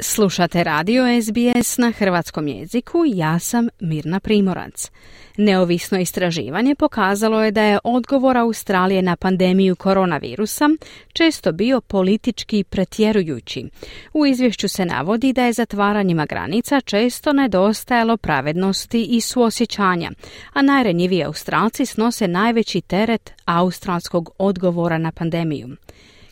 [0.00, 4.90] Slušate radio SBS na hrvatskom jeziku, ja sam Mirna Primorac.
[5.36, 10.68] Neovisno istraživanje pokazalo je da je odgovor Australije na pandemiju koronavirusa
[11.12, 13.68] često bio politički pretjerujući.
[14.14, 20.10] U izvješću se navodi da je zatvaranjima granica često nedostajalo pravednosti i suosjećanja,
[20.52, 25.68] a najrenjiviji Australci snose najveći teret australskog odgovora na pandemiju.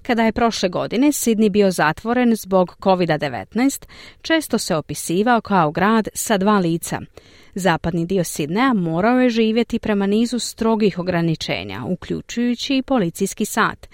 [0.06, 3.87] Kada je prošle godine Sidney bio zatvoren zbog COVID-19,
[4.23, 7.01] često se opisivao kao grad sa dva lica.
[7.55, 13.87] Zapadni dio Sidneja morao je živjeti prema nizu strogih ograničenja, uključujući i policijski sat,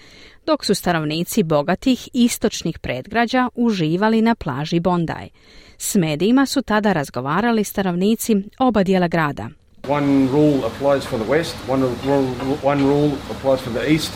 [0.45, 5.29] dok su stanovnici bogatih istočnih predgrađa uživali na plaži Bondaj.
[5.77, 9.49] S medijima su tada razgovarali stanovnici oba dijela grada.
[9.87, 12.27] One rule applies for the west, one rule,
[12.63, 14.11] one rule applies for the east,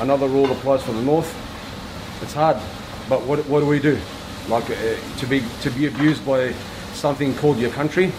[0.00, 1.30] another rule applies for the north.
[2.22, 2.56] It's hard,
[3.08, 3.96] but what, what do we do?
[4.48, 4.76] Like uh,
[5.20, 6.52] to be to be abused by
[6.94, 8.12] something called your country.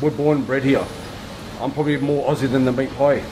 [0.00, 0.84] We're born bred here.
[1.60, 3.22] I'm probably more Aussie than the meat pie.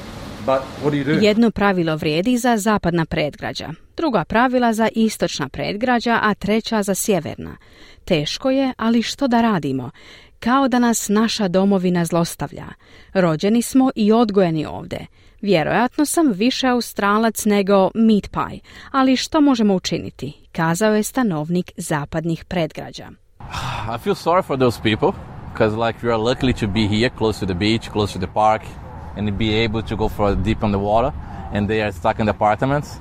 [0.46, 1.12] But what do you do?
[1.12, 7.56] Jedno pravilo vrijedi za zapadna predgrađa, druga pravila za istočna predgrađa, a treća za sjeverna.
[8.04, 9.90] Teško je, ali što da radimo?
[10.40, 12.66] Kao da nas naša domovina zlostavlja.
[13.14, 15.06] Rođeni smo i odgojeni ovde.
[15.40, 20.32] Vjerojatno sam više Australac nego meat pie, ali što možemo učiniti?
[20.52, 23.08] Kazao je stanovnik zapadnih predgrađa.
[23.94, 25.12] I feel sorry for those people
[25.52, 28.32] because like we are lucky to be here close to the beach, close to the
[28.34, 28.62] park
[29.16, 31.12] and be able to go for a dip on the water
[31.52, 33.00] and they are stuck in the apartments.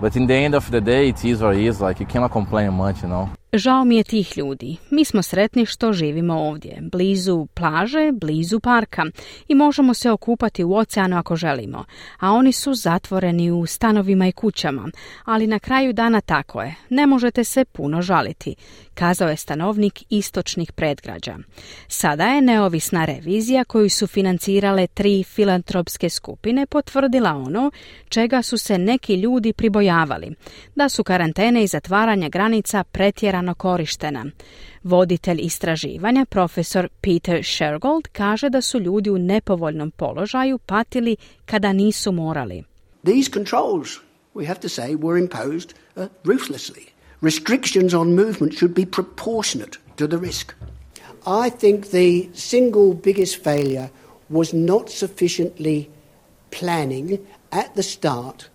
[0.00, 2.32] But in the end of the day it is what it is, like you cannot
[2.32, 3.39] complain much, you know.
[3.52, 4.76] Žao mi je tih ljudi.
[4.90, 9.06] Mi smo sretni što živimo ovdje, blizu plaže, blizu parka.
[9.48, 11.84] I možemo se okupati u oceanu ako želimo,
[12.18, 14.88] a oni su zatvoreni u stanovima i kućama,
[15.24, 18.54] ali na kraju dana tako je, ne možete se puno žaliti,
[18.94, 21.36] kazao je stanovnik istočnih predgrađa.
[21.88, 27.70] Sada je neovisna revizija koju su financirale tri filantropske skupine potvrdila ono
[28.08, 30.34] čega su se neki ljudi pribojavali,
[30.74, 34.26] da su karantene i zatvaranja granica pretjerano pretjerano korištena.
[34.82, 42.12] Voditelj istraživanja, profesor Peter Shergold, kaže da su ljudi u nepovoljnom položaju patili kada nisu
[42.12, 42.64] morali.
[43.04, 43.88] These controls,
[44.34, 46.84] we have to say, were imposed uh, ruthlessly.
[47.22, 50.54] Restrictions on movement should be proportionate to the risk.
[51.26, 53.88] I think the single biggest failure
[54.28, 55.88] was not sufficiently
[56.50, 57.18] planning
[57.50, 58.50] at the start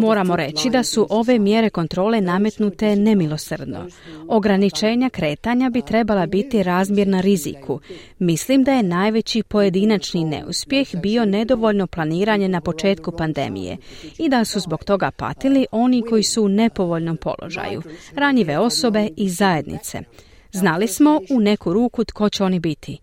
[0.00, 3.86] Moramo reći da su ove mjere kontrole nametnute nemilosrdno.
[4.28, 7.80] Ograničenja kretanja bi trebala biti razmjerna riziku.
[8.18, 13.76] Mislim da je najveći pojedinačni neuspjeh bio nedovoljno planiranje na početku pandemije
[14.18, 17.82] i da su zbog toga patili oni koji su u nepovoljnom položaju,
[18.14, 20.00] ranjive osobe i zajednice.
[20.52, 22.98] Znali smo u neku ruku tko će oni biti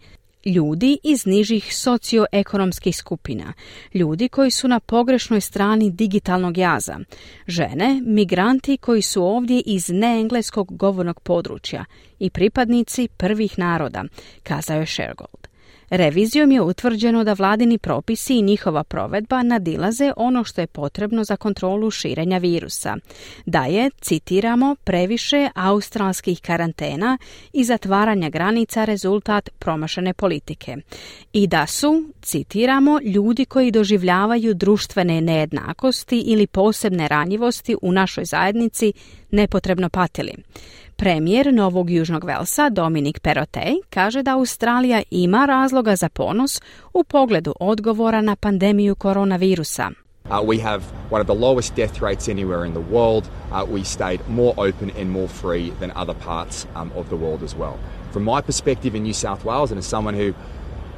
[0.45, 3.53] ljudi iz nižih socioekonomskih skupina,
[3.93, 6.99] ljudi koji su na pogrešnoj strani digitalnog jaza,
[7.47, 11.85] žene, migranti koji su ovdje iz neengleskog govornog područja
[12.19, 14.03] i pripadnici prvih naroda,
[14.43, 15.53] kazao je Shergold.
[15.95, 21.35] Revizijom je utvrđeno da vladini propisi i njihova provedba nadilaze ono što je potrebno za
[21.35, 22.97] kontrolu širenja virusa.
[23.45, 27.17] Da je, citiramo, previše australskih karantena
[27.53, 30.77] i zatvaranja granica rezultat promašene politike.
[31.33, 38.93] I da su, citiramo, ljudi koji doživljavaju društvene nejednakosti ili posebne ranjivosti u našoj zajednici
[39.31, 40.33] nepotrebno patili.
[40.95, 46.61] Premijer Novog Južnog Velsa Dominik Perotej kaže da Australija ima razloga za ponos
[46.93, 49.91] u pogledu odgovora na pandemiju koronavirusa.
[50.29, 53.23] Uh, we have one of the lowest death rates anywhere in the world.
[53.51, 57.43] Uh, we stayed more open and more free than other parts um, of the world
[57.43, 57.78] as well.
[58.11, 60.34] From my perspective in New South Wales, and as someone who,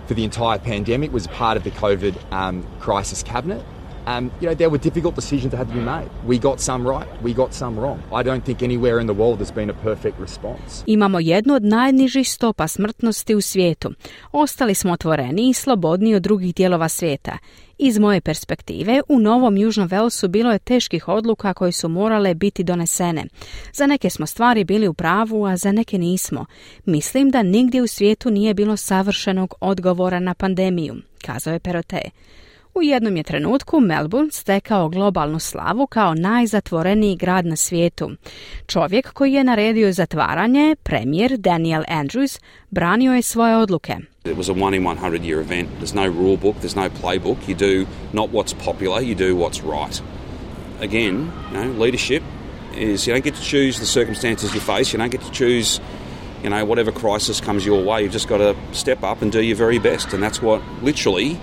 [0.05, 3.63] for the entire pandemic, was part of the COVID um, crisis cabinet,
[4.07, 6.09] Um, you know, there were difficult decisions that had to be made.
[6.27, 7.99] We got some right, we got some wrong.
[8.13, 10.83] I don't think anywhere in the world there's been a perfect response.
[10.85, 13.91] Imamo jednu od najnižih stopa smrtnosti u svijetu.
[14.31, 17.37] Ostali smo otvoreni i slobodni od drugih dijelova svijeta.
[17.77, 22.63] Iz moje perspektive, u Novom Južnom Velsu bilo je teških odluka koje su morale biti
[22.63, 23.25] donesene.
[23.73, 26.45] Za neke smo stvari bili u pravu, a za neke nismo.
[26.85, 32.01] Mislim da nigdje u svijetu nije bilo savršenog odgovora na pandemiju, kazao je Perote.
[32.77, 38.11] U jednom je trenutku Melbourne stekao globalnu slavu kao najzatvoreniji grad na svijetu.
[38.67, 42.39] Čovjek koji je naredio zatvaranje, premijer Daniel Andrews,
[42.69, 43.95] branio je svoje odluke.
[44.25, 45.69] It was a one in 100 year event.
[45.81, 47.37] There's no rule book, there's no playbook.
[47.47, 50.01] You do not what's popular, you do what's right.
[50.81, 52.23] Again, you know, leadership
[52.77, 55.81] is you don't get to choose the circumstances you face, you don't get to choose
[56.43, 59.41] you know, whatever crisis comes your way, you've just got to step up and do
[59.41, 60.13] your very best.
[60.13, 61.37] And that's what literally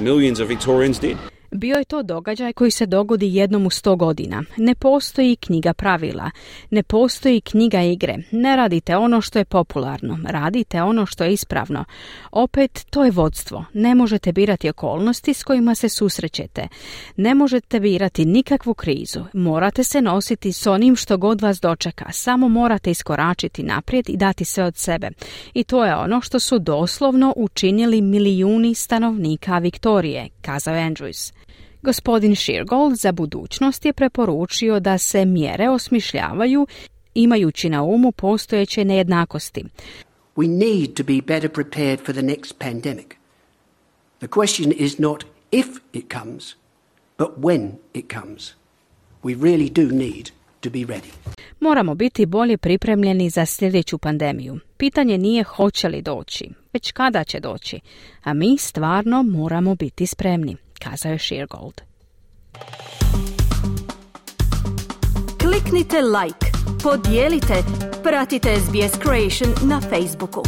[0.00, 1.18] millions of Victorians did.
[1.50, 4.42] Bio je to događaj koji se dogodi jednom u sto godina.
[4.56, 6.30] Ne postoji knjiga pravila,
[6.70, 8.16] ne postoji knjiga igre.
[8.32, 11.84] Ne radite ono što je popularno, radite ono što je ispravno.
[12.32, 13.64] Opet, to je vodstvo.
[13.72, 16.68] Ne možete birati okolnosti s kojima se susrećete.
[17.16, 19.20] Ne možete birati nikakvu krizu.
[19.32, 22.12] Morate se nositi s onim što god vas dočeka.
[22.12, 25.10] Samo morate iskoračiti naprijed i dati sve od sebe.
[25.54, 31.37] I to je ono što su doslovno učinili milijuni stanovnika Viktorije, kazao Andrews.
[31.82, 36.66] Gospodin Sheargold za budućnost je preporučio da se mjere osmišljavaju
[37.14, 39.64] imajući na umu postojeće nejednakosti.
[40.36, 43.06] We need to be better prepared for the next pandemic.
[44.18, 46.54] The question is not if it comes,
[47.18, 48.52] but when it comes.
[49.22, 50.28] We really do need
[50.60, 51.12] to be ready.
[51.60, 54.58] Moramo biti bolje pripremljeni za sljedeću pandemiju.
[54.76, 57.80] Pitanje nije hoće li doći, već kada će doći,
[58.22, 61.80] a mi stvarno moramo biti spremni kazao je Sheargold.
[65.38, 66.46] Kliknite like,
[66.82, 67.64] podijelite,
[68.02, 70.42] pratite SBS Creation na Facebooku.